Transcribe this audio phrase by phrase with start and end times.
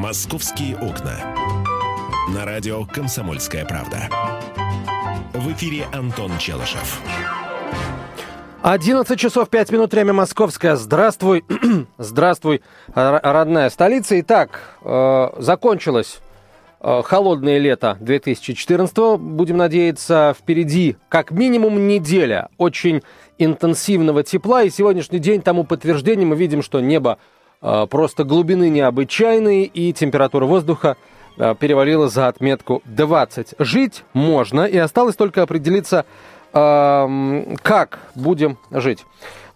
[0.00, 1.12] «Московские окна».
[2.34, 4.08] На радио «Комсомольская правда».
[5.34, 7.02] В эфире Антон Челышев.
[8.62, 10.76] 11 часов 5 минут, время московское.
[10.76, 11.44] Здравствуй,
[11.98, 12.62] здравствуй,
[12.94, 14.18] родная столица.
[14.20, 16.20] Итак, э, закончилось
[16.80, 23.02] э, холодное лето 2014 Будем надеяться, впереди как минимум неделя очень
[23.36, 24.62] интенсивного тепла.
[24.62, 27.18] И сегодняшний день тому подтверждение мы видим, что небо
[27.60, 30.96] просто глубины необычайные и температура воздуха
[31.36, 33.54] э, перевалила за отметку 20.
[33.58, 36.04] Жить можно, и осталось только определиться,
[36.52, 39.06] как будем жить.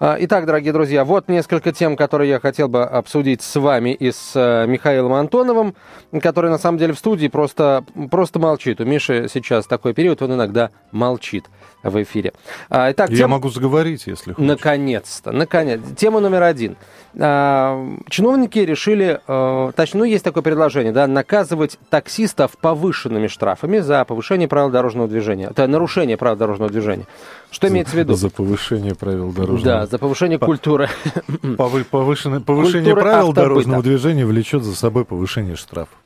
[0.01, 4.11] А, итак, дорогие друзья, вот несколько тем, которые я хотел бы обсудить с вами и
[4.11, 5.75] с э, Михаилом Антоновым,
[6.21, 8.81] который на самом деле в студии просто, просто молчит.
[8.81, 11.45] У Миши сейчас такой период, он иногда молчит
[11.85, 12.33] в эфире.
[12.71, 13.31] А, итак, я тем...
[13.31, 14.49] могу заговорить, если хочешь.
[14.49, 15.81] Наконец-то, наконец.
[15.97, 16.77] Тема номер один.
[17.17, 24.05] А, чиновники решили, э, точнее, ну, есть такое предложение, да, наказывать таксистов повышенными штрафами за
[24.05, 25.49] повышение правил дорожного движения.
[25.51, 27.07] Это нарушение правил дорожного движения.
[27.51, 28.15] Что имеется в виду?
[28.15, 29.84] За повышение правил дорожного движения.
[29.85, 30.89] Да, за повышение культуры.
[31.91, 35.99] Повышенное, повышение правил дорожного движения влечет за собой повышение штрафов.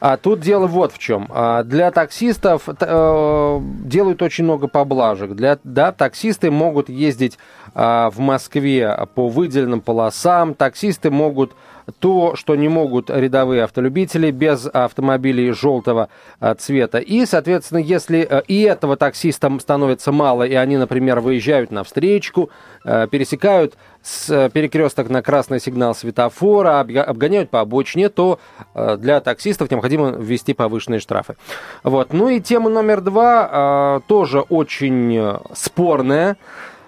[0.00, 1.28] А тут дело вот в чем.
[1.30, 5.32] А, для таксистов э, делают очень много поблажек.
[5.32, 7.38] Для, да, таксисты могут ездить
[7.74, 10.54] э, в Москве по выделенным полосам.
[10.54, 11.52] Таксисты могут
[11.98, 16.08] то, что не могут рядовые автолюбители без автомобилей желтого
[16.40, 16.98] а, цвета.
[16.98, 22.50] И, соответственно, если э, и этого таксистам становится мало, и они, например, выезжают на встречку,
[22.84, 28.38] э, пересекают с э, перекресток на красный сигнал светофора, обгоняют по обочине, то
[28.74, 31.36] для таксистов необходимо ввести повышенные штрафы.
[31.82, 32.12] Вот.
[32.12, 36.36] Ну и тема номер два тоже очень спорная.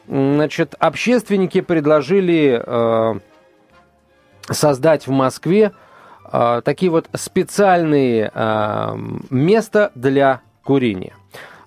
[0.08, 2.62] Значит, общественники предложили
[4.50, 5.72] создать в Москве
[6.30, 8.96] э, такие вот специальные э,
[9.30, 11.14] места для курения.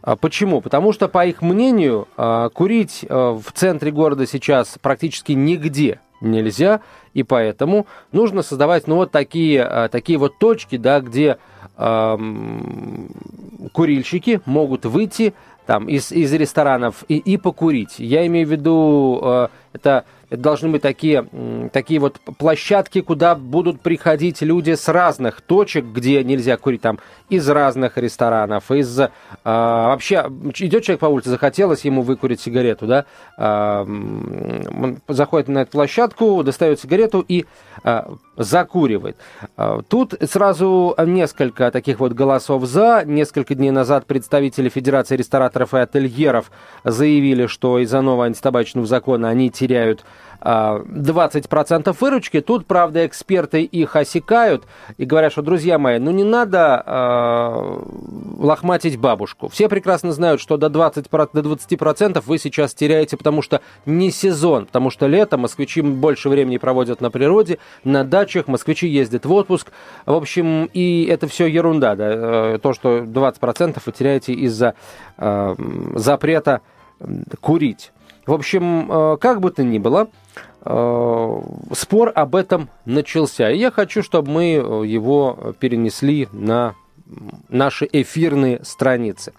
[0.01, 0.61] А почему?
[0.61, 2.07] Потому что, по их мнению,
[2.53, 6.79] курить в центре города сейчас практически нигде нельзя,
[7.13, 11.37] и поэтому нужно создавать ну, вот такие, такие вот точки, да, где
[11.77, 12.17] э,
[13.73, 15.33] курильщики могут выйти
[15.65, 17.99] там, из, из ресторанов и, и покурить.
[17.99, 21.27] Я имею в виду, э, это это должны быть такие,
[21.73, 27.47] такие вот площадки, куда будут приходить люди с разных точек, где нельзя курить, там, из
[27.49, 28.99] разных ресторанов, из...
[29.43, 30.25] А, вообще,
[30.59, 33.05] идет человек по улице, захотелось ему выкурить сигарету, да,
[33.37, 37.45] а, он заходит на эту площадку, достает сигарету и
[37.83, 39.17] а, закуривает.
[39.89, 43.03] Тут сразу несколько таких вот голосов за.
[43.05, 46.51] Несколько дней назад представители Федерации рестораторов и ательеров
[46.85, 50.05] заявили, что из-за нового антитабачного закона они теряют
[50.41, 52.41] 20% а, выручки.
[52.41, 54.65] Тут, правда, эксперты их осекают
[54.97, 57.79] и говорят, что, друзья мои, ну не надо э,
[58.37, 59.49] лохматить бабушку.
[59.49, 64.65] Все прекрасно знают, что до, 20, до 20% вы сейчас теряете, потому что не сезон,
[64.65, 69.71] потому что лето, москвичи больше времени проводят на природе, на дачах, москвичи ездят в отпуск.
[70.05, 74.75] В общем, и это все ерунда, да, э, то, что 20% вы теряете из-за
[75.17, 75.55] э,
[75.95, 76.61] запрета
[77.41, 77.91] курить.
[78.29, 80.07] В общем, э, как бы то ни было,
[80.63, 81.41] э,
[81.73, 83.49] спор об этом начался.
[83.49, 86.75] И я хочу, чтобы мы э, его перенесли на
[87.49, 89.33] наши эфирные страницы.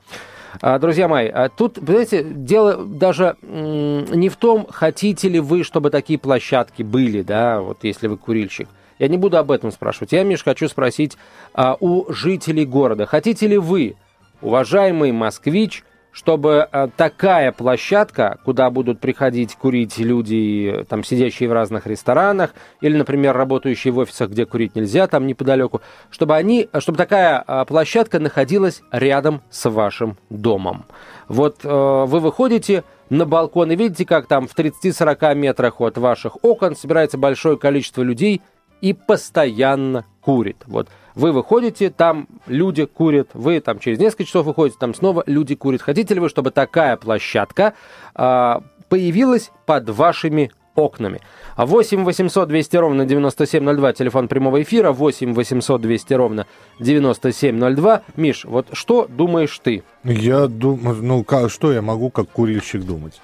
[0.60, 5.90] А, друзья мои, а тут, знаете, дело даже не в том, хотите ли вы, чтобы
[5.90, 8.66] такие площадки были, да, вот если вы курильщик.
[8.98, 10.10] Я не буду об этом спрашивать.
[10.10, 11.16] Я, Миш, хочу спросить
[11.54, 13.06] а, у жителей города.
[13.06, 13.94] Хотите ли вы,
[14.42, 21.86] уважаемый москвич, чтобы э, такая площадка, куда будут приходить курить люди, там, сидящие в разных
[21.86, 27.44] ресторанах, или, например, работающие в офисах, где курить нельзя, там неподалеку, чтобы, они, чтобы такая
[27.46, 30.84] э, площадка находилась рядом с вашим домом.
[31.28, 36.44] Вот э, вы выходите на балкон и видите, как там в 30-40 метрах от ваших
[36.44, 38.40] окон собирается большое количество людей
[38.80, 40.58] и постоянно курит.
[40.66, 45.54] Вот вы выходите, там люди курят, вы там через несколько часов выходите, там снова люди
[45.54, 45.82] курят.
[45.82, 47.74] Хотите ли вы, чтобы такая площадка
[48.14, 51.20] э, появилась под вашими окнами.
[51.56, 56.46] 8 800 200 ровно 9702, телефон прямого эфира, 8 800 200 ровно
[56.78, 58.02] 9702.
[58.16, 59.82] Миш, вот что думаешь ты?
[60.04, 63.20] Я думаю, ну, как, что я могу как курильщик думать?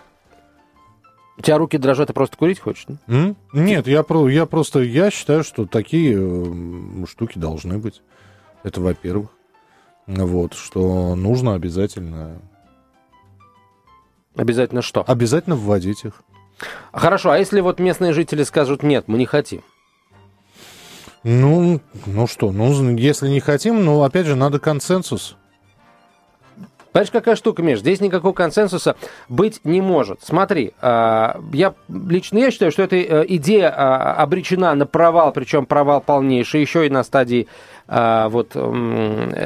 [1.38, 2.86] У тебя руки дрожат, ты просто курить хочешь?
[2.86, 3.34] Да?
[3.52, 6.16] Нет, я, про, я просто, я считаю, что такие
[7.06, 8.02] штуки должны быть.
[8.62, 9.30] Это во-первых.
[10.06, 12.40] Вот, что нужно обязательно...
[14.34, 15.02] Обязательно что?
[15.06, 16.22] Обязательно вводить их.
[16.92, 19.62] Хорошо, а если вот местные жители скажут, нет, мы не хотим?
[21.22, 25.36] Ну, ну что, ну, если не хотим, ну, опять же, надо консенсус.
[26.96, 27.80] Понимаешь, какая штука, Миш?
[27.80, 28.96] Здесь никакого консенсуса
[29.28, 30.20] быть не может.
[30.22, 35.66] Смотри, а, я лично я считаю, что эта э, идея а, обречена на провал, причем
[35.66, 37.48] провал полнейший, еще и на стадии
[37.86, 38.56] а, вот,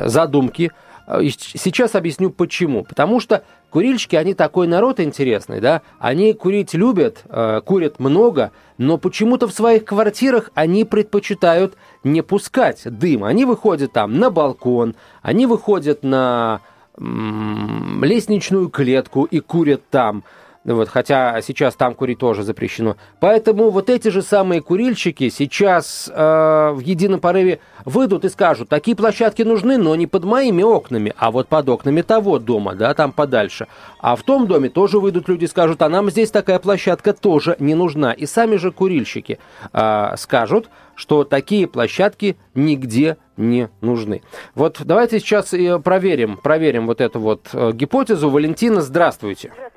[0.05, 0.70] задумки.
[1.08, 2.85] Сейчас объясню почему.
[2.85, 8.96] Потому что курильщики, они такой народ интересный, да, они курить любят, э, курят много, но
[8.96, 11.75] почему-то в своих квартирах они предпочитают
[12.05, 13.25] не пускать дым.
[13.25, 16.61] Они выходят там на балкон, они выходят на
[16.98, 20.25] лестничную клетку и курят там.
[20.62, 22.96] Вот, хотя сейчас там курить тоже запрещено.
[23.18, 28.94] Поэтому вот эти же самые курильщики сейчас э, в едином порыве выйдут и скажут, такие
[28.94, 33.12] площадки нужны, но не под моими окнами, а вот под окнами того дома, да, там
[33.12, 33.68] подальше.
[34.00, 37.56] А в том доме тоже выйдут люди и скажут, а нам здесь такая площадка тоже
[37.58, 38.12] не нужна.
[38.12, 39.38] И сами же курильщики
[39.72, 44.20] э, скажут, что такие площадки нигде не нужны.
[44.54, 48.28] Вот давайте сейчас проверим, проверим вот эту вот э, гипотезу.
[48.28, 49.50] Валентина, здравствуйте.
[49.54, 49.69] Здравствуйте.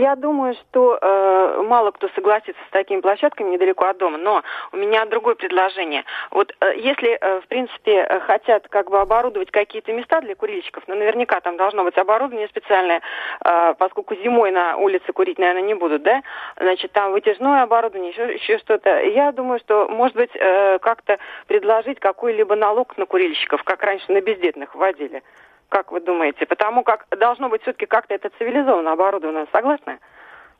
[0.00, 4.42] Я думаю, что э, мало кто согласится с такими площадками недалеко от дома, но
[4.72, 6.04] у меня другое предложение.
[6.30, 10.84] Вот э, если, э, в принципе, э, хотят как бы оборудовать какие-то места для курильщиков,
[10.86, 13.02] ну, наверняка там должно быть оборудование специальное,
[13.44, 16.22] э, поскольку зимой на улице курить, наверное, не будут, да?
[16.58, 19.02] Значит, там вытяжное оборудование, еще, еще что-то.
[19.02, 24.22] Я думаю, что, может быть, э, как-то предложить какой-либо налог на курильщиков, как раньше на
[24.22, 25.22] бездетных вводили.
[25.70, 26.46] Как вы думаете?
[26.46, 29.46] Потому как должно быть все-таки как-то это цивилизованно оборудовано.
[29.52, 30.00] Согласны?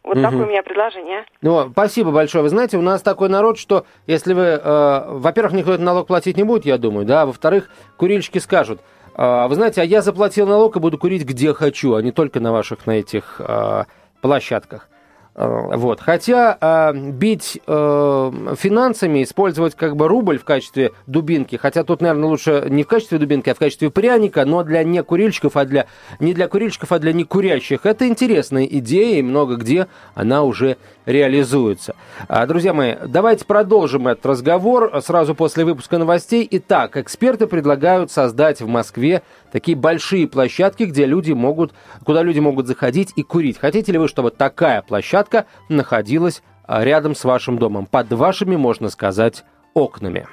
[0.05, 0.23] Вот угу.
[0.23, 1.27] такое у меня предложение.
[1.43, 2.43] Ну, спасибо большое.
[2.43, 6.37] Вы знаете, у нас такой народ, что если вы, э, во-первых, никто этот налог платить
[6.37, 7.69] не будет, я думаю, да, во-вторых,
[7.99, 8.81] курильщики скажут,
[9.17, 12.41] э, вы знаете, а я заплатил налог и буду курить где хочу, а не только
[12.41, 13.85] на ваших, на этих э,
[14.23, 14.89] площадках.
[15.35, 16.01] Э, вот.
[16.01, 22.29] Хотя э, бить э, финансами, использовать как бы рубль в качестве дубинки, хотя тут, наверное,
[22.29, 25.87] лучше не в качестве дубинки, а в качестве пряника, но для некурильщиков, а для,
[26.19, 27.87] не для курильщиков, а для некурящих.
[27.87, 31.95] Это интересная идея, и много где она уже реализуется.
[32.29, 36.47] А, друзья мои, давайте продолжим этот разговор сразу после выпуска новостей.
[36.51, 39.23] Итак, эксперты предлагают создать в Москве
[39.53, 41.73] такие большие площадки, где люди могут,
[42.05, 43.59] куда люди могут заходить и курить.
[43.59, 45.20] Хотите ли вы, чтобы такая площадка
[45.69, 49.45] находилась а, рядом с вашим домом, под вашими, можно сказать,
[49.75, 50.27] окнами?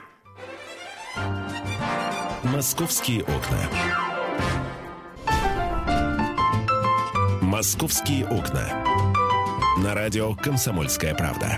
[2.43, 3.57] Московские окна.
[7.41, 8.83] Московские окна.
[9.79, 11.57] На радио «Комсомольская правда».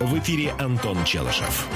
[0.00, 1.68] В эфире Антон Челышев.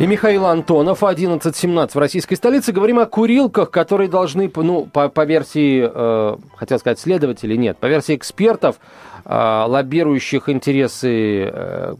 [0.00, 2.72] И Михаил Антонов, 11.17 в российской столице.
[2.72, 7.84] Говорим о курилках, которые должны, ну, по, по версии, э, хотел сказать, следователей, нет, по
[7.84, 8.76] версии экспертов,
[9.26, 11.94] э, лоббирующих интересы э,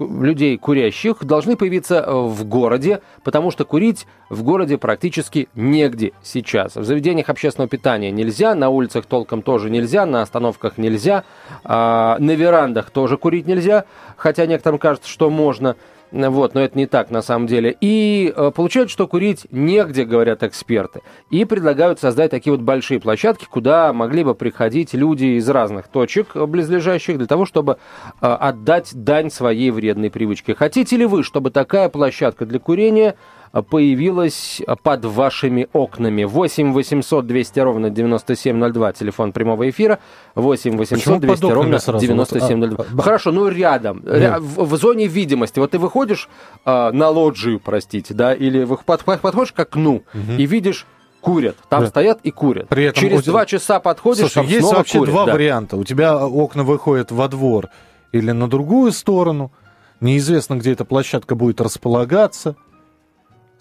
[0.00, 6.74] людей курящих, должны появиться в городе, потому что курить в городе практически негде сейчас.
[6.74, 11.22] В заведениях общественного питания нельзя, на улицах толком тоже нельзя, на остановках нельзя,
[11.62, 13.84] э, на верандах тоже курить нельзя,
[14.16, 15.76] хотя некоторым кажется, что можно.
[16.12, 17.76] Вот, но это не так на самом деле.
[17.80, 21.00] И э, получается, что курить негде, говорят эксперты.
[21.30, 26.36] И предлагают создать такие вот большие площадки, куда могли бы приходить люди из разных точек
[26.36, 27.78] близлежащих для того, чтобы
[28.20, 30.54] э, отдать дань своей вредной привычке.
[30.54, 33.16] Хотите ли вы, чтобы такая площадка для курения
[33.62, 36.24] появилась под вашими окнами.
[36.24, 40.00] 8 800 200 ровно 9702, телефон прямого эфира.
[40.34, 42.76] 8 800 200 ровно 9702.
[42.76, 45.58] Вот, а, Хорошо, ну рядом, ря- в, в зоне видимости.
[45.60, 46.28] Вот ты выходишь
[46.64, 50.32] э, на лоджию, простите, да, или под, подходишь к окну угу.
[50.36, 50.86] и видишь
[51.20, 51.56] курят.
[51.68, 51.86] Там да.
[51.86, 52.68] стоят и курят.
[52.68, 55.32] При этом Через два часа подходишь, Слушай, там есть снова вообще курят, два да.
[55.32, 55.76] варианта.
[55.76, 57.70] У тебя окна выходят во двор
[58.12, 59.52] или на другую сторону.
[60.00, 62.56] Неизвестно, где эта площадка будет располагаться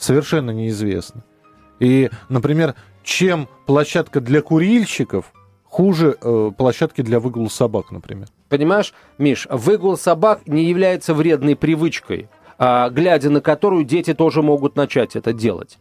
[0.03, 1.23] совершенно неизвестно.
[1.79, 5.33] И, например, чем площадка для курильщиков
[5.63, 8.27] хуже э, площадки для выгула собак, например.
[8.49, 12.29] Понимаешь, Миш, выгул собак не является вредной привычкой,
[12.59, 15.79] а, глядя на которую дети тоже могут начать это делать.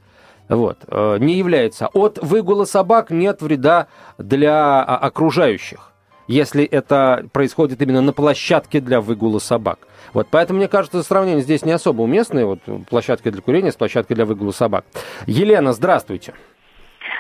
[0.49, 1.89] Вот, э, не является.
[1.89, 3.89] От выгула собак нет вреда
[4.19, 5.92] для а, окружающих
[6.27, 9.81] если это происходит именно на площадке для выгула собак.
[10.13, 14.15] Вот, поэтому, мне кажется, сравнение здесь не особо уместное, вот площадка для курения с площадкой
[14.15, 14.85] для выгула собак.
[15.27, 16.35] Елена, здравствуйте.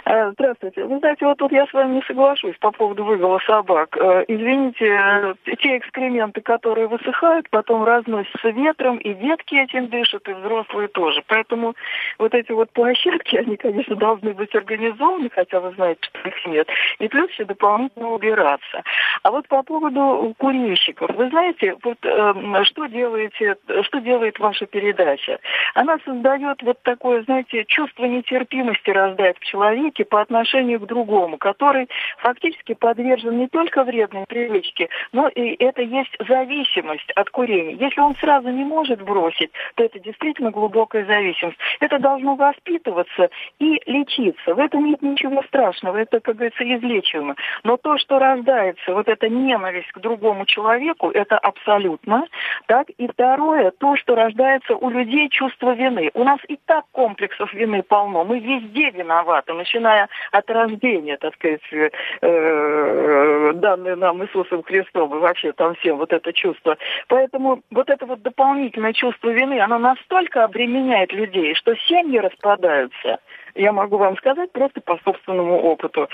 [0.05, 0.85] Э, здравствуйте.
[0.85, 3.97] Вы знаете, вот тут я с вами не соглашусь по поводу выгула собак.
[3.97, 10.89] Э, извините, те экскременты, которые высыхают, потом разносятся ветром, и детки этим дышат, и взрослые
[10.89, 11.23] тоже.
[11.29, 11.75] Поэтому
[12.19, 16.69] вот эти вот площадки, они, конечно, должны быть организованы, хотя вы знаете, что их нет.
[16.99, 18.83] И плюс еще дополнительно убираться.
[19.23, 21.15] А вот по поводу курильщиков.
[21.15, 25.39] Вы знаете, вот э, что делаете, что делает ваша передача?
[25.75, 31.89] Она создает вот такое, знаете, чувство нетерпимости раздать в человеке по отношению к другому, который
[32.19, 37.75] фактически подвержен не только вредной привычке, но и это есть зависимость от курения.
[37.75, 41.59] Если он сразу не может бросить, то это действительно глубокая зависимость.
[41.81, 44.55] Это должно воспитываться и лечиться.
[44.55, 47.37] В этом нет ничего страшного, это, как говорится, излечиваемо.
[47.65, 52.27] Но то, что рождается, вот эта ненависть к другому человеку, это абсолютно.
[52.67, 52.89] Так?
[52.97, 56.11] И второе, то, что рождается у людей чувство вины.
[56.15, 58.25] У нас и так комплексов вины полно.
[58.25, 65.53] Мы везде виноваты, начиная от рождения, так сказать, э, данные нам Иисусом Христом, и вообще
[65.53, 66.77] там всем вот это чувство.
[67.09, 73.19] Поэтому вот это вот дополнительное чувство вины, оно настолько обременяет людей, что семьи распадаются.
[73.55, 76.09] Я могу вам сказать просто по собственному опыту.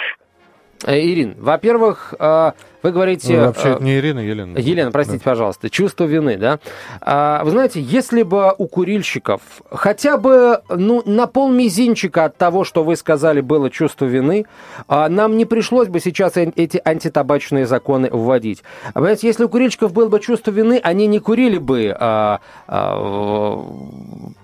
[0.85, 3.37] Э, Ирин, во-первых, э, вы говорите...
[3.37, 4.57] Ну, вообще, это не Ирина, Елена.
[4.57, 5.31] Елена, простите, да.
[5.31, 5.69] пожалуйста.
[5.69, 6.61] Чувство вины, да?
[7.01, 12.63] А, вы знаете, если бы у курильщиков хотя бы ну, на пол мизинчика от того,
[12.63, 14.47] что вы сказали, было чувство вины,
[14.87, 18.63] а, нам не пришлось бы сейчас эти антитабачные законы вводить.
[18.91, 23.65] А, понимаете, если у курильщиков было бы чувство вины, они не курили бы, а, а,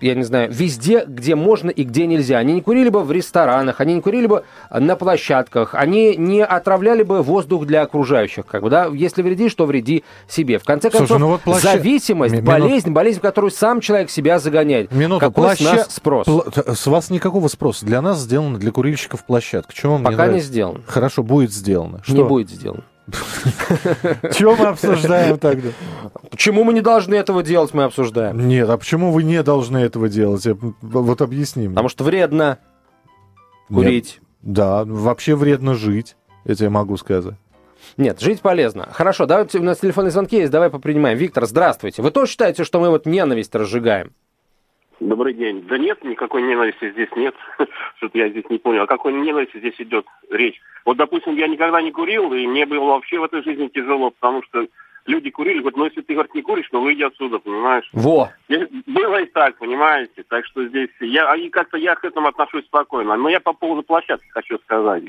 [0.01, 2.39] я не знаю, везде, где можно и где нельзя.
[2.39, 7.03] Они не курили бы в ресторанах, они не курили бы на площадках, они не отравляли
[7.03, 8.47] бы воздух для окружающих.
[8.47, 8.87] Как бы, да?
[8.87, 10.59] Если вредишь, то вреди себе.
[10.59, 11.73] В конце концов, Слушай, ну вот плаща...
[11.73, 12.47] зависимость, Минут...
[12.47, 14.93] болезнь, болезнь, в которую сам человек себя загоняет.
[14.93, 15.65] Минуту, Какой плаща...
[15.65, 16.27] с нас спрос?
[16.27, 16.41] Пл...
[16.75, 17.87] С вас никакого спроса.
[17.87, 19.73] Для нас сделано, для курильщиков площадка.
[19.73, 20.81] Чего вам Пока не, не сделано.
[20.87, 22.01] Хорошо, будет сделано.
[22.05, 22.15] Что?
[22.15, 22.85] Не будет сделано.
[24.33, 25.71] Чего мы обсуждаем тогда?
[26.31, 28.49] Почему мы не должны этого делать, мы обсуждаем.
[28.49, 30.47] Нет, а почему вы не должны этого делать?
[30.81, 31.75] Вот объясни мне.
[31.75, 32.59] Потому что вредно
[33.69, 34.21] курить.
[34.45, 37.35] Да, вообще вредно жить, я тебе могу сказать.
[37.97, 38.89] Нет, жить полезно.
[38.93, 41.17] Хорошо, давайте, у нас телефонные звонки есть, давай попринимаем.
[41.17, 42.03] Виктор, здравствуйте.
[42.03, 44.13] Вы тоже считаете, что мы вот ненависть разжигаем?
[45.01, 45.67] Добрый день.
[45.67, 47.35] Да нет, никакой ненависти здесь нет.
[47.97, 48.83] Что-то я здесь не понял.
[48.83, 50.61] О какой ненависти здесь идет речь?
[50.85, 54.43] Вот, допустим, я никогда не курил, и мне было вообще в этой жизни тяжело, потому
[54.43, 54.67] что
[55.07, 57.89] люди курили, говорят, ну если ты, говорит, не куришь, ну выйди отсюда, понимаешь?
[57.93, 58.31] Во!
[58.49, 60.25] Было и так, понимаете?
[60.29, 63.17] Так что здесь, я, и как-то я к этому отношусь спокойно.
[63.17, 65.05] Но я по поводу площадки хочу сказать.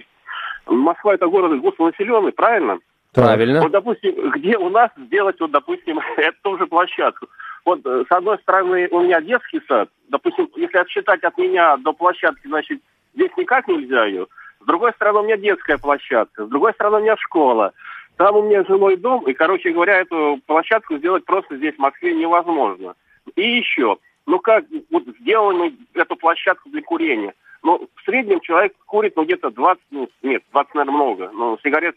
[0.67, 2.79] Москва это город густонаселенный, правильно?
[3.13, 3.61] Правильно.
[3.61, 7.27] Вот, допустим, где у нас сделать, вот, допустим, эту тоже площадку?
[7.63, 9.89] Вот, э, с одной стороны, у меня детский сад.
[10.09, 12.81] Допустим, если отсчитать от меня до площадки, значит,
[13.13, 14.27] здесь никак нельзя ее.
[14.61, 16.45] С другой стороны, у меня детская площадка.
[16.45, 17.73] С другой стороны, у меня школа.
[18.17, 22.13] Там у меня жилой дом, и, короче говоря, эту площадку сделать просто здесь, в Москве,
[22.13, 22.95] невозможно.
[23.35, 27.33] И еще, ну как, вот сделали эту площадку для курения–
[27.65, 31.31] ну, в среднем человек курит, ну, где-то 20, ну, нет, 20, наверное, много.
[31.33, 31.95] Но сигарет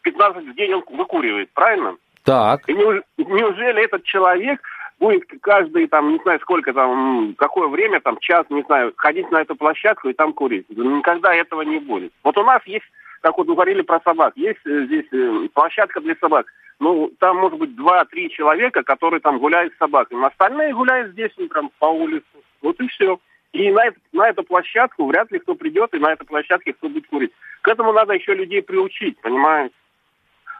[0.00, 1.96] 15 в день он выкуривает, правильно?
[2.24, 2.66] Так.
[2.66, 4.62] И неужели этот человек
[4.98, 9.42] будет каждый, там, не знаю, сколько там, какое время, там, час, не знаю, ходить на
[9.42, 10.64] эту площадку и там курить?
[10.70, 12.12] Никогда этого не будет.
[12.24, 12.86] Вот у нас есть,
[13.22, 16.46] как вот говорили про собак, есть э, здесь э, площадка для собак.
[16.80, 20.26] Ну, там может быть два-три человека, которые там гуляют с собаками.
[20.26, 22.26] Остальные гуляют здесь утром по улице.
[22.60, 23.20] Вот и все.
[23.52, 27.06] И на, на эту площадку вряд ли кто придет, и на этой площадке кто будет
[27.06, 27.32] курить.
[27.60, 29.74] К этому надо еще людей приучить, понимаете?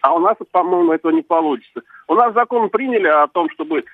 [0.02, 1.82] А у нас, по-моему, этого не получится.
[2.06, 3.84] У нас закон приняли о том, чтобы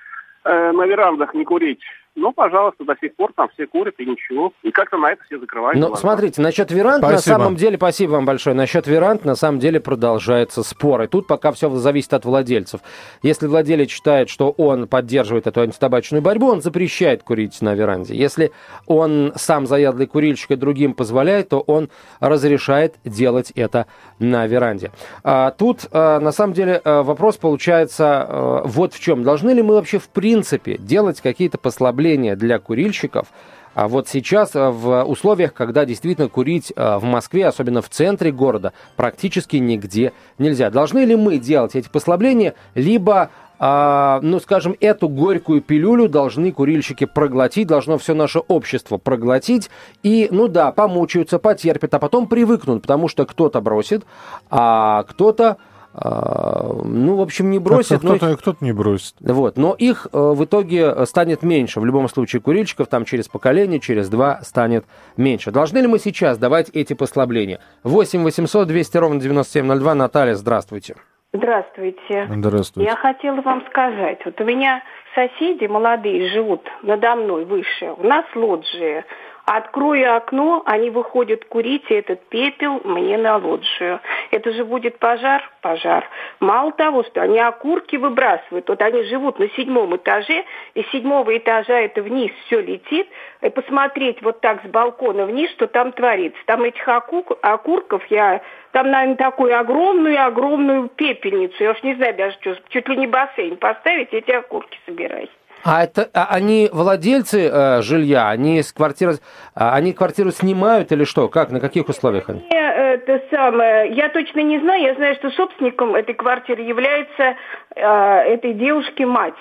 [0.43, 1.81] э, на верандах не курить
[2.19, 4.51] ну, пожалуйста, до сих пор там все курят и ничего.
[4.61, 5.79] И как-то на это все закрывают.
[5.79, 7.15] Ну, смотрите, насчет веранд спасибо.
[7.15, 11.03] на самом деле, спасибо вам большое, насчет веранд на самом деле продолжается спор.
[11.03, 12.81] И тут пока все зависит от владельцев.
[13.23, 18.15] Если владелец считает, что он поддерживает эту антитабачную борьбу, он запрещает курить на веранде.
[18.15, 18.51] Если
[18.85, 21.89] он сам заядлый курильщик и другим позволяет, то он
[22.19, 23.85] разрешает делать это
[24.19, 24.91] на веранде.
[25.23, 29.23] А, тут, а, на самом деле, а, вопрос получается а, вот в чем.
[29.23, 33.27] Должны ли мы вообще в принципе делать какие-то послабления послабления для курильщиков.
[33.75, 38.31] А вот сейчас э, в условиях, когда действительно курить э, в Москве, особенно в центре
[38.31, 40.69] города, практически нигде нельзя.
[40.69, 43.29] Должны ли мы делать эти послабления, либо
[43.61, 49.69] а, ну, скажем, эту горькую пилюлю должны курильщики проглотить, должно все наше общество проглотить.
[50.01, 54.05] И, ну да, помучаются, потерпят, а потом привыкнут, потому что кто-то бросит,
[54.49, 55.57] а кто-то
[55.93, 57.99] ну, в общем, не бросит.
[57.99, 59.15] Кто-то, но их, кто не бросит.
[59.19, 61.79] Вот, но их э, в итоге станет меньше.
[61.79, 64.85] В любом случае, курильщиков там через поколение, через два станет
[65.17, 65.51] меньше.
[65.51, 67.59] Должны ли мы сейчас давать эти послабления?
[67.83, 69.95] 8 800 200 ровно 9702.
[69.95, 70.95] Наталья, здравствуйте.
[71.31, 72.27] Здравствуйте.
[72.29, 72.89] Здравствуйте.
[72.89, 74.81] Я хотела вам сказать, вот у меня
[75.13, 77.93] соседи молодые живут надо мной выше.
[77.97, 79.05] У нас лоджия.
[79.51, 83.99] Открою окно, они выходят курить, и этот пепел мне на лоджию.
[84.29, 85.41] Это же будет пожар?
[85.61, 86.07] Пожар.
[86.39, 88.69] Мало того, что они окурки выбрасывают.
[88.69, 93.07] Вот они живут на седьмом этаже, и с седьмого этажа это вниз все летит.
[93.41, 96.39] И посмотреть вот так с балкона вниз, что там творится.
[96.45, 98.41] Там этих окурков я...
[98.71, 101.55] Там, наверное, такую огромную-огромную пепельницу.
[101.63, 105.31] Я уж не знаю даже, что, чуть ли не бассейн поставить, эти окурки собирать.
[105.63, 109.15] А это а они владельцы э, жилья, они с квартиры,
[109.55, 111.27] а, они квартиру снимают или что?
[111.27, 112.45] Как, на каких условиях они?
[112.49, 117.35] Это самое, я точно не знаю, я знаю, что собственником этой квартиры является
[117.75, 119.33] э, этой девушки мать.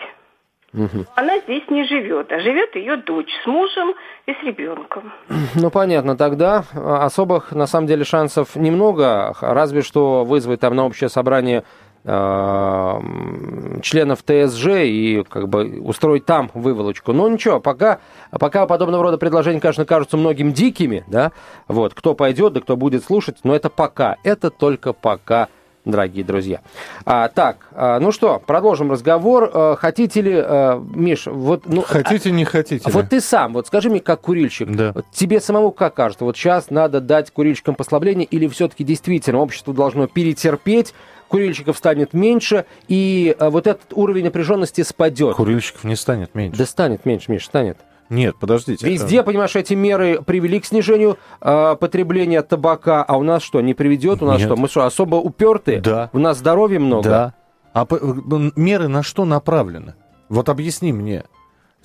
[0.75, 1.07] Угу.
[1.17, 3.95] Она здесь не живет, а живет ее дочь с мужем
[4.27, 5.13] и с ребенком.
[5.55, 11.09] Ну понятно, тогда особых на самом деле шансов немного, разве что вызвать там на общее
[11.09, 11.88] собрание Э,
[13.83, 17.13] членов ТСЖ и как бы устроить там выволочку.
[17.13, 17.99] Но ничего, пока,
[18.31, 21.33] пока подобного рода предложения, конечно, кажутся многим дикими, да,
[21.67, 25.49] вот, кто пойдет, да кто будет слушать, но это пока, это только пока
[25.89, 26.61] дорогие друзья.
[27.05, 29.51] А, так, а, ну что, продолжим разговор.
[29.53, 31.67] А, хотите ли, а, Миш, вот...
[31.67, 32.91] Ну, хотите, не хотите.
[32.91, 34.93] Вот ты сам, вот скажи мне, как курильщик, да.
[34.95, 39.75] вот тебе самому как кажется, вот сейчас надо дать курильщикам послабление или все-таки действительно общество
[39.75, 40.95] должно перетерпеть
[41.29, 45.37] курильщиков станет меньше, и а, вот этот уровень напряженности спадет.
[45.37, 46.59] Курильщиков не станет меньше.
[46.59, 47.79] Да станет меньше, Миш, станет.
[48.11, 48.89] Нет, подождите.
[48.89, 49.27] Везде, это...
[49.27, 54.23] понимаешь, эти меры привели к снижению э, потребления табака, а у нас что, не приведет?
[54.23, 54.49] У нас Нет.
[54.49, 55.81] что, мы что, особо упертые?
[55.81, 56.09] Да.
[56.13, 57.09] У нас здоровья много?
[57.09, 57.35] Да.
[57.75, 57.87] А
[58.57, 59.95] меры на что направлены?
[60.29, 61.25] Вот объясни мне.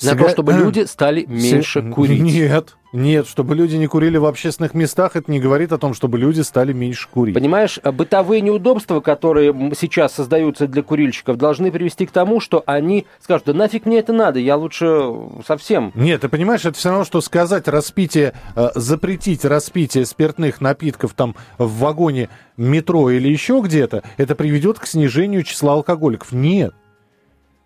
[0.01, 0.25] На Сига...
[0.25, 2.21] то, чтобы люди стали меньше курить.
[2.21, 6.19] Нет, нет, чтобы люди не курили в общественных местах, это не говорит о том, чтобы
[6.19, 7.33] люди стали меньше курить.
[7.33, 13.47] Понимаешь, бытовые неудобства, которые сейчас создаются для курильщиков, должны привести к тому, что они скажут,
[13.47, 15.11] да нафиг мне это надо, я лучше
[15.45, 15.91] совсем...
[15.95, 21.35] Нет, ты понимаешь, это все равно, что сказать распитие, э, запретить распитие спиртных напитков там
[21.57, 26.31] в вагоне метро или еще где-то, это приведет к снижению числа алкоголиков.
[26.31, 26.75] Нет.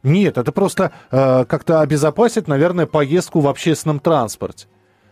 [0.03, 4.67] Нет, это просто э, как-то обезопасит, наверное, поездку в общественном транспорте.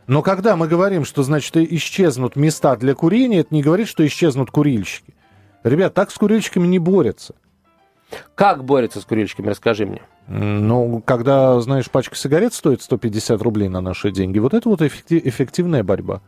[0.07, 4.51] Но когда мы говорим, что, значит, исчезнут места для курения, это не говорит, что исчезнут
[4.51, 5.15] курильщики.
[5.63, 7.33] Ребят, так с курильщиками не борются.
[8.35, 10.01] Как борются с курильщиками, расскажи мне.
[10.27, 15.83] Ну, когда, знаешь, пачка сигарет стоит 150 рублей на наши деньги, вот это вот эффективная
[15.83, 16.21] борьба.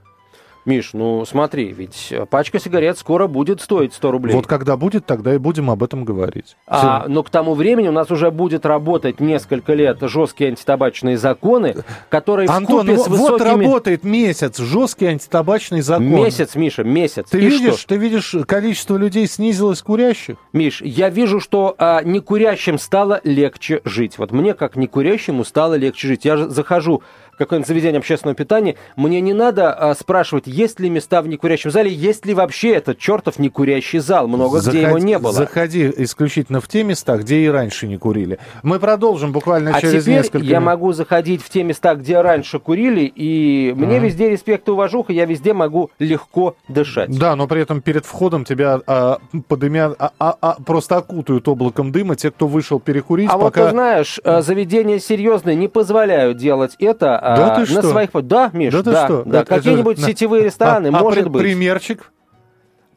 [0.68, 4.36] Миш, ну смотри, ведь пачка сигарет скоро будет стоить 100 рублей.
[4.36, 6.58] Вот когда будет, тогда и будем об этом говорить.
[6.68, 11.78] А, но к тому времени у нас уже будет работать несколько лет жесткие антитабачные законы,
[12.10, 13.18] которые Антон, с высокими...
[13.18, 16.06] вот работает месяц жесткий антитабачный закон.
[16.06, 17.30] Месяц, Миша, месяц.
[17.30, 17.88] Ты и видишь, что?
[17.88, 20.36] ты видишь, количество людей снизилось курящих?
[20.52, 24.18] Миш, я вижу, что а, некурящим стало легче жить.
[24.18, 26.26] Вот мне, как некурящему, стало легче жить.
[26.26, 27.04] Я же захожу
[27.38, 31.92] какое-нибудь заведение общественного питания, мне не надо а, спрашивать, есть ли места в некурящем зале,
[31.92, 35.34] есть ли вообще этот чертов некурящий зал, много Заходи, где его не было.
[35.34, 38.40] Заходи исключительно в те места, где и раньше не курили.
[38.64, 42.60] Мы продолжим буквально а через теперь несколько я могу заходить в те места, где раньше
[42.60, 44.00] курили, и мне mm.
[44.00, 47.18] везде респект и уважуха, я везде могу легко дышать.
[47.18, 51.92] Да, но при этом перед входом тебя а, подымя, а, а, а, просто окутают облаком
[51.92, 53.30] дыма те, кто вышел перекурить.
[53.30, 53.62] А пока...
[53.62, 57.90] вот ты знаешь, э, заведения серьезные не позволяют делать это да, ты на что?
[57.90, 58.10] своих...
[58.14, 59.24] Да, Миш, да, да, что?
[59.26, 59.46] да.
[59.46, 60.08] Какие-нибудь это...
[60.08, 61.42] сетевые рестораны, а, может а быть.
[61.42, 62.12] примерчик?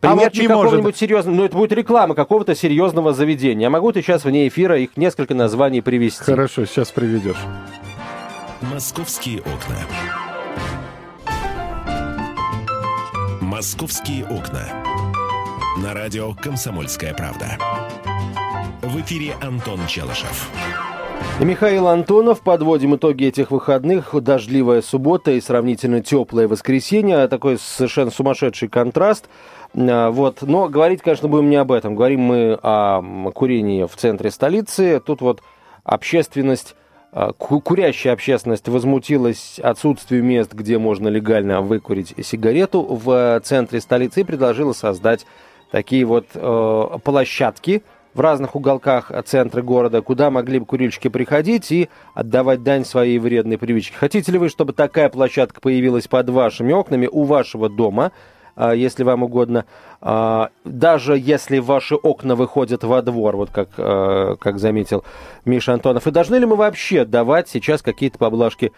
[0.01, 3.67] Примерчик а вот какого-нибудь серьезного, ну это будет реклама какого-то серьезного заведения.
[3.67, 6.25] Я могу ты сейчас вне эфира их несколько названий привести.
[6.25, 7.37] Хорошо, сейчас приведешь.
[8.63, 9.77] Московские окна.
[13.41, 14.67] Московские окна.
[15.83, 17.59] На радио «Комсомольская правда».
[18.83, 20.51] В эфире Антон Челышев.
[21.45, 22.43] Михаил Антонов.
[22.43, 24.15] Подводим итоги этих выходных.
[24.23, 27.27] Дождливая суббота и сравнительно теплое воскресенье.
[27.29, 29.29] Такой совершенно сумасшедший контраст.
[29.75, 30.43] А, вот.
[30.43, 31.95] Но говорить, конечно, будем не об этом.
[31.95, 35.01] Говорим мы о курении в центре столицы.
[35.01, 35.43] Тут вот
[35.83, 36.77] общественность
[37.13, 44.25] а, Курящая общественность возмутилась отсутствию мест, где можно легально выкурить сигарету в центре столицы и
[44.25, 45.27] предложила создать
[45.71, 47.83] такие вот э, площадки,
[48.15, 53.59] в разных уголках центра города, куда могли бы курильщики приходить и отдавать дань своей вредной
[53.59, 53.97] привычке.
[53.97, 58.13] Хотите ли вы, чтобы такая площадка появилась под вашими окнами, у вашего дома?
[58.61, 59.65] а, если вам угодно.
[60.03, 65.03] А, даже если ваши окна выходят во двор, вот как, а, как заметил
[65.47, 66.07] Миша Антонов.
[66.07, 68.73] И должны ли мы вообще давать сейчас какие-то поблажки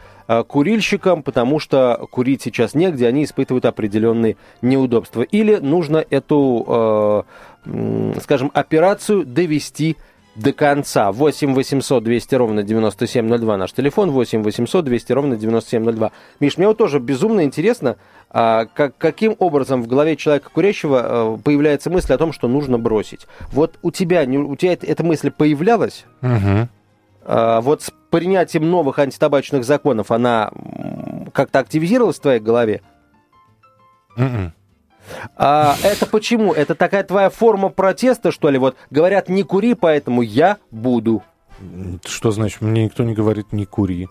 [0.46, 5.22] курильщикам, потому что курить сейчас негде, они испытывают определенные неудобства.
[5.22, 7.26] Или нужно эту,
[8.20, 9.96] скажем, операцию довести
[10.34, 11.12] до конца.
[11.12, 16.10] 8 800 200 ровно 9702 наш телефон, 8 800 200 ровно 9702.
[16.40, 17.96] Миш, мне вот тоже безумно интересно,
[18.30, 22.78] а, как, каким образом в голове человека курящего а, появляется мысль о том, что нужно
[22.78, 23.26] бросить.
[23.50, 26.06] Вот у тебя, у тебя эта мысль появлялась?
[26.22, 26.68] Угу.
[27.24, 30.50] А, вот с принятием новых антитабачных законов она
[31.32, 32.82] как-то активизировалась в твоей голове?
[34.16, 34.52] Mm-mm.
[35.36, 36.52] А, это почему?
[36.52, 38.58] Это такая твоя форма протеста, что ли?
[38.58, 41.22] Вот говорят, не кури, поэтому я буду.
[42.04, 44.08] Что значит, мне никто не говорит не кури?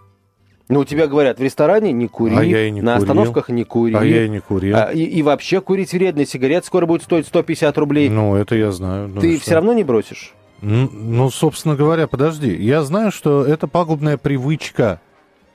[0.70, 3.04] Ну, у тебя говорят, в ресторане не кури, а я и не на курил.
[3.04, 3.94] остановках не кури.
[3.94, 4.78] А я и не курил.
[4.78, 6.26] А, и, и вообще курить вредно.
[6.26, 8.10] Сигарет скоро будет стоить 150 рублей.
[8.10, 9.10] Ну, это я знаю.
[9.10, 9.42] Ну, Ты что?
[9.42, 10.34] все равно не бросишь?
[10.62, 12.56] Ну, собственно говоря, подожди.
[12.56, 15.02] Я знаю, что это пагубная привычка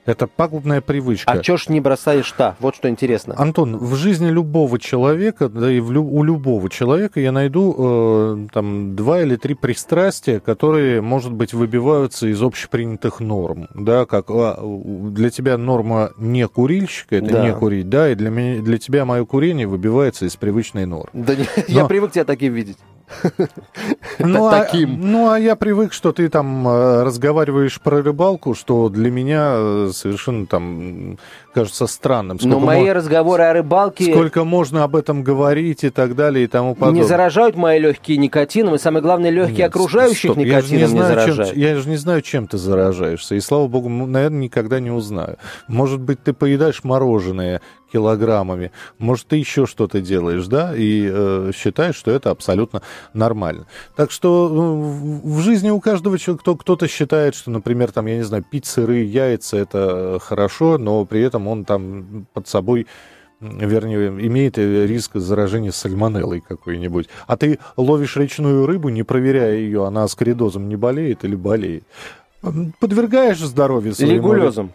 [0.07, 1.31] это пагубная привычка.
[1.33, 2.57] А чё ж не бросаешь-то?
[2.61, 3.35] Вот что интересно.
[3.37, 8.47] Антон, в жизни любого человека, да и в лю- у любого человека я найду э,
[8.53, 13.69] там два или три пристрастия, которые, может быть, выбиваются из общепринятых норм.
[13.75, 17.45] Да, как а, для тебя норма не курильщика, это Да.
[17.49, 21.09] не курить, да, и для, меня, для тебя мое курение выбивается из привычной нормы.
[21.13, 22.79] Да не- я привык тебя таким видеть.
[24.19, 24.99] Ну а, таким.
[25.11, 29.91] ну, а я привык, что ты там э, разговариваешь про рыбалку, что для меня э,
[29.93, 31.19] совершенно там
[31.55, 32.39] кажется странным.
[32.43, 36.45] Но Сколько мои мо- разговоры о рыбалке Сколько можно об этом говорить и так далее
[36.45, 37.03] и тому подобное.
[37.03, 40.81] не заражают мои легкие никотином, и самое главное, легкие Нет, окружающих стоп, я же не
[40.81, 41.57] никотином не, знаю, чем- заражают.
[41.57, 43.35] я же не знаю, чем ты заражаешься.
[43.35, 45.37] И слава богу, наверное, никогда не узнаю.
[45.69, 47.61] Может быть, ты поедаешь мороженое
[47.97, 52.83] килограммами, может, ты еще что-то делаешь, да, и э, считаешь, что это абсолютно
[53.15, 53.67] нормально.
[53.97, 58.17] Так что ну, в жизни у каждого человека кто, кто-то считает, что, например, там, я
[58.17, 62.87] не знаю, пить сырые яйца это хорошо, но при этом он там под собой
[63.41, 67.09] вернее, имеет э, риск заражения сальмонеллой какой-нибудь.
[67.27, 71.85] А ты ловишь речную рыбу, не проверяя ее, она аскоридозом не болеет или болеет.
[72.79, 74.15] Подвергаешь здоровью своему...
[74.15, 74.73] Регулезом.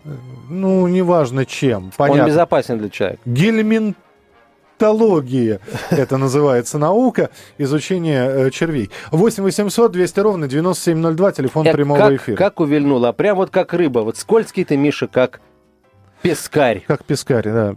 [0.49, 1.85] Ну, неважно чем.
[1.85, 2.29] Он Понятно.
[2.29, 3.21] безопасен для человека.
[3.25, 5.59] Гельминтология.
[5.89, 7.29] Это называется наука.
[7.57, 8.89] Изучение э, червей.
[9.11, 12.35] 8 800 200 ровно 9702, телефон прямого как, эфира.
[12.35, 13.11] как увильнула?
[13.11, 13.99] Прям вот как рыба.
[13.99, 15.41] Вот скользкий ты, Миша, как
[16.21, 16.81] пескарь.
[16.87, 17.75] Как пескарь, да.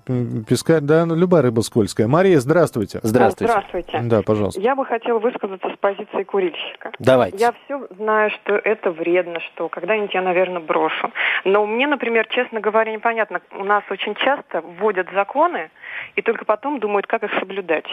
[0.49, 2.07] Пескарь, да, ну, любая рыба скользкая.
[2.07, 3.01] Мария, здравствуйте.
[3.03, 3.53] Здравствуйте.
[3.53, 4.01] Здравствуйте.
[4.05, 4.61] Да, пожалуйста.
[4.61, 6.93] Я бы хотела высказаться с позиции курильщика.
[6.99, 7.39] Давайте.
[7.39, 11.13] Я все знаю, что это вредно, что когда-нибудь я, наверное, брошу.
[11.45, 13.41] Но мне, например, честно говоря, непонятно.
[13.53, 15.71] У нас очень часто вводят законы
[16.17, 17.87] и только потом думают, как их соблюдать.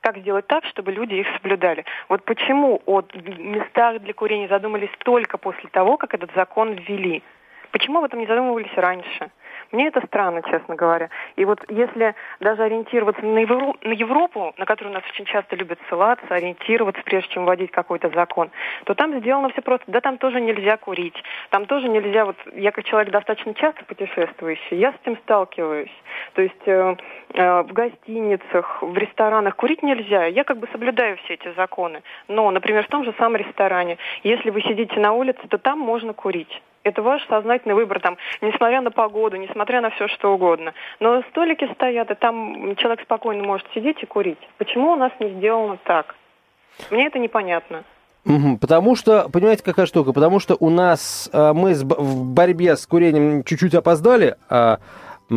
[0.00, 1.84] Как сделать так, чтобы люди их соблюдали?
[2.08, 7.22] Вот почему о местах для курения задумались только после того, как этот закон ввели?
[7.72, 9.30] Почему об этом не задумывались раньше?
[9.72, 11.10] Мне это странно, честно говоря.
[11.36, 15.78] И вот если даже ориентироваться на Евро- на Европу, на которую нас очень часто любят
[15.88, 18.50] ссылаться, ориентироваться, прежде чем вводить какой-то закон,
[18.84, 19.84] то там сделано все просто.
[19.90, 21.16] Да там тоже нельзя курить.
[21.50, 25.92] Там тоже нельзя, вот я как человек достаточно часто путешествующий, я с этим сталкиваюсь.
[26.34, 26.96] То есть э,
[27.34, 30.26] э, в гостиницах, в ресторанах курить нельзя.
[30.26, 32.02] Я как бы соблюдаю все эти законы.
[32.28, 36.12] Но, например, в том же самом ресторане, если вы сидите на улице, то там можно
[36.12, 36.62] курить.
[36.86, 40.72] Это ваш сознательный выбор, там, несмотря на погоду, несмотря на все, что угодно.
[41.00, 44.38] Но столики стоят, и там человек спокойно может сидеть и курить.
[44.56, 46.14] Почему у нас не сделано так?
[46.92, 47.82] Мне это непонятно.
[48.60, 50.12] Потому что, понимаете, какая штука?
[50.12, 54.78] Потому что у нас э, мы в борьбе с курением чуть-чуть опоздали а,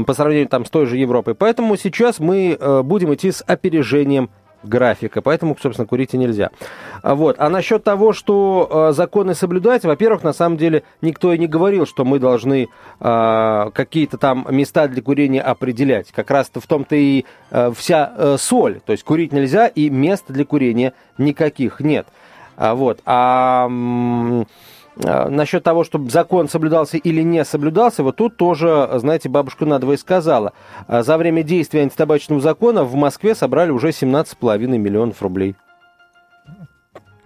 [0.05, 1.33] по сравнению там с той же Европой.
[1.33, 4.29] Поэтому сейчас мы э, будем идти с опережением
[4.63, 6.51] графика, поэтому, собственно, курить и нельзя.
[7.01, 7.35] А Вот.
[7.39, 11.85] А насчет того, что э, законы соблюдать, во-первых, на самом деле никто и не говорил,
[11.85, 12.67] что мы должны
[12.99, 16.11] э, какие-то там места для курения определять.
[16.11, 18.79] Как раз-то в том-то и э, вся э, соль.
[18.85, 22.07] То есть курить нельзя, и мест для курения никаких нет.
[22.57, 22.99] А, Вот.
[23.05, 23.67] А а,
[24.99, 30.53] насчет того, чтобы закон соблюдался или не соблюдался, вот тут тоже, знаете, бабушка надвое сказала.
[30.87, 35.55] А, За время действия антитабачного закона в Москве собрали уже 17,5 миллионов рублей.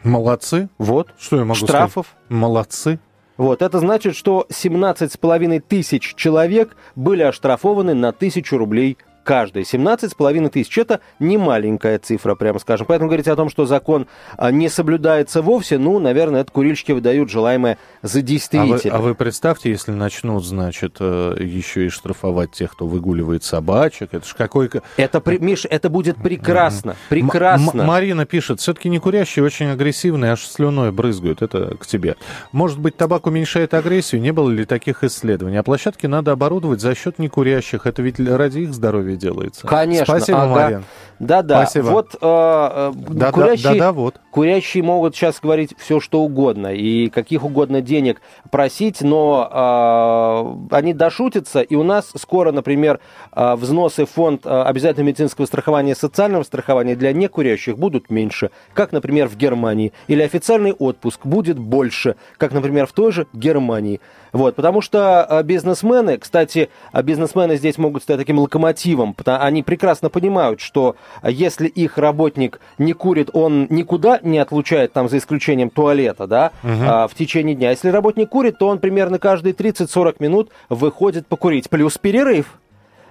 [0.03, 0.69] Молодцы.
[0.77, 1.09] Вот.
[1.17, 2.07] Что я могу Штрафов.
[2.07, 2.29] сказать?
[2.29, 2.99] Молодцы.
[3.37, 3.61] Вот.
[3.61, 9.63] Это значит, что 17,5 тысяч человек были оштрафованы на тысячу рублей каждый.
[9.63, 10.77] 17,5 тысяч.
[10.77, 12.85] Это не маленькая цифра, прямо скажем.
[12.87, 14.07] Поэтому говорить о том, что закон
[14.37, 18.79] а, не соблюдается вовсе, ну, наверное, это курильщики выдают желаемое за действительное.
[18.79, 23.43] А вы, а вы представьте, если начнут, значит, э, еще и штрафовать тех, кто выгуливает
[23.43, 24.13] собачек.
[24.13, 24.69] Это ж какой...
[24.97, 26.95] Это, Миш, это будет прекрасно.
[27.09, 27.81] Прекрасно.
[27.81, 31.41] М- Марина пишет, все-таки не курящие очень агрессивные, аж слюной брызгают.
[31.41, 32.15] Это к тебе.
[32.51, 34.21] Может быть, табак уменьшает агрессию?
[34.21, 35.57] Не было ли таких исследований?
[35.57, 37.85] А площадки надо оборудовать за счет некурящих.
[37.85, 39.67] Это ведь ради их здоровья делается.
[39.67, 40.05] Конечно.
[40.05, 40.53] Спасибо, ага.
[40.53, 40.83] Марин.
[41.19, 41.65] Да-да.
[41.65, 41.85] Спасибо.
[41.85, 44.19] Вот, э, э, Да, курящие, да, да, да, вот.
[44.31, 48.21] курящие могут сейчас говорить все, что угодно, и каких угодно денег
[48.51, 52.99] просить, но э, они дошутятся, и у нас скоро, например,
[53.31, 58.51] э, взносы в фонд э, обязательного медицинского страхования и социального страхования для некурящих будут меньше,
[58.73, 64.01] как, например, в Германии, или официальный отпуск будет больше, как, например, в той же Германии.
[64.33, 70.09] Вот, потому что э, бизнесмены, кстати, э, бизнесмены здесь могут стать таким локомотивом, они прекрасно
[70.09, 75.69] понимают, что э, если их работник не курит, он никуда не отлучает, там, за исключением
[75.69, 77.69] туалета, да, а, в течение дня.
[77.69, 82.59] Если работник курит, то он примерно каждые 30-40 минут выходит покурить, плюс перерыв.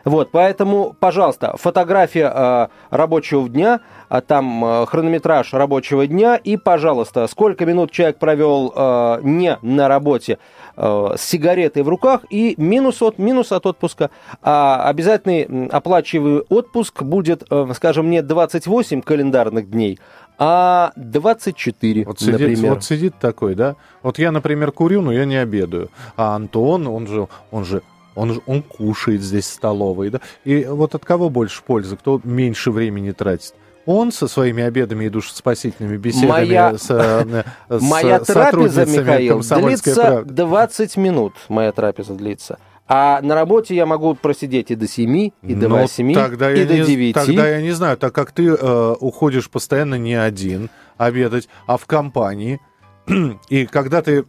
[0.04, 7.26] Вот, поэтому, пожалуйста, фотография э, рабочего дня, а там э, хронометраж рабочего дня и, пожалуйста,
[7.26, 10.38] сколько минут человек провел э, не на работе
[10.76, 14.10] э, с сигаретой в руках и минус от, минус от отпуска.
[14.42, 19.98] А обязательный оплачиваемый отпуск будет, э, скажем, не 28 календарных дней,
[20.38, 22.74] а 24, Вот сидит, например.
[22.74, 23.76] вот сидит такой, да?
[24.02, 25.90] Вот я, например, курю, но я не обедаю.
[26.16, 27.82] А Антон, он же, он же,
[28.14, 30.20] он он кушает здесь в столовой, да?
[30.44, 33.54] И вот от кого больше пользы, кто меньше времени тратит?
[33.84, 39.92] Он со своими обедами и душеспасительными беседами Моя- с, э, с Моя трапеза, Михаил, «Комсомольской
[39.92, 40.34] длится правды».
[40.34, 41.32] 20 минут.
[41.48, 42.58] Моя трапеза длится.
[42.86, 46.64] А на работе я могу просидеть и до 7, и до Ну, 8, тогда и
[46.64, 47.14] до не, 9.
[47.14, 51.86] Тогда я не знаю, так как ты э, уходишь постоянно не один обедать, а в
[51.86, 52.60] компании,
[53.48, 54.24] и когда ты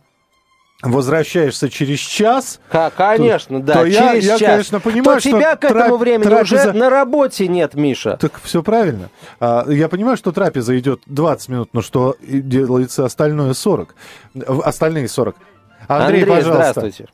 [0.84, 2.60] возвращаешься через час,
[2.96, 4.50] Конечно, да, то я- через я, час.
[4.50, 8.18] конечно, понимаю, то что тебя к этому трап- времени трапеза- уже на работе нет, Миша.
[8.18, 9.10] так все правильно.
[9.40, 13.96] А, я понимаю, что трапеза идет 20 минут, но что делается остальное 40.
[14.34, 15.36] В- Остальные 40.
[15.88, 16.54] Андрей, пожалуйста.
[16.54, 17.06] здравствуйте.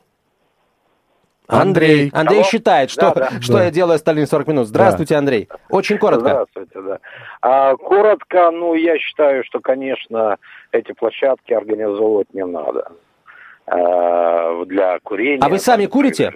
[1.52, 1.62] Андрей.
[2.06, 2.48] Андрей, Андрей Алло.
[2.48, 3.40] считает, что, Да, да.
[3.40, 3.64] что Да.
[3.64, 4.68] я делаю остальные 40 минут.
[4.68, 5.48] Здравствуйте, Андрей.
[5.68, 6.28] Очень коротко.
[6.28, 6.98] Здравствуйте, да.
[7.42, 10.36] А, коротко, ну, я считаю, что, конечно,
[10.70, 12.92] эти площадки организовывать не надо
[13.70, 15.40] а, для курения.
[15.42, 16.32] А вы сами курите?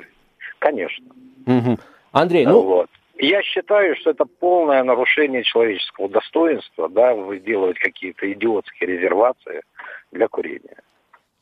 [0.61, 1.05] Конечно.
[1.47, 1.79] Мгм.
[2.13, 2.89] Андрей, ну, вот.
[3.19, 9.63] Я считаю, что это полное нарушение человеческого достоинства, да, делать какие-то идиотские резервации
[10.13, 10.79] для курения.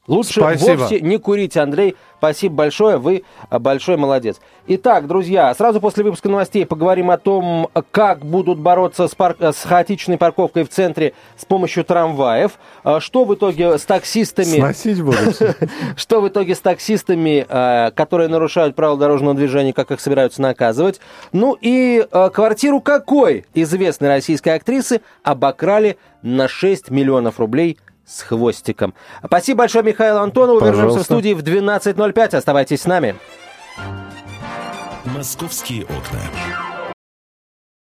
[0.08, 0.80] Лучше Спасибо.
[0.80, 1.94] вовсе не курите, Андрей.
[2.18, 4.40] Спасибо большое, вы а, большой молодец.
[4.66, 9.62] Итак, друзья, сразу после выпуска новостей поговорим о том, как будут бороться с, пар- с
[9.62, 12.58] хаотичной парковкой в центре с помощью трамваев.
[12.82, 14.56] А, Что в итоге с таксистами...
[14.56, 15.40] Сносить будут.
[15.96, 21.00] Что в итоге с таксистами, э, которые нарушают правила дорожного движения, как их собираются наказывать?
[21.30, 28.94] Ну и э, квартиру какой известной российской актрисы обокрали на 6 миллионов рублей с хвостиком.
[29.24, 30.58] Спасибо большое Михаилу Антонову.
[30.60, 31.04] Вернемся в Пожалуйста.
[31.04, 32.36] студии в 12.05.
[32.36, 33.16] Оставайтесь с нами.
[35.04, 36.71] «Московские окна».